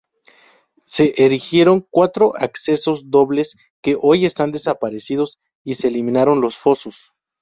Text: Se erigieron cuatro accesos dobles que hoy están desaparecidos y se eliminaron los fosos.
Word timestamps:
Se 0.87 1.13
erigieron 1.23 1.85
cuatro 1.87 2.35
accesos 2.35 3.11
dobles 3.11 3.55
que 3.83 3.95
hoy 4.01 4.25
están 4.25 4.49
desaparecidos 4.49 5.37
y 5.63 5.75
se 5.75 5.89
eliminaron 5.89 6.41
los 6.41 6.57
fosos. 6.57 7.11